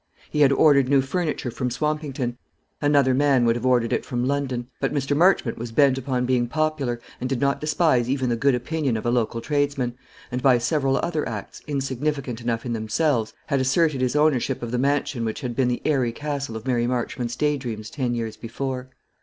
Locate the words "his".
14.01-14.15